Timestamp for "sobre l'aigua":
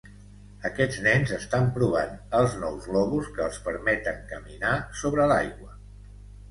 5.05-5.81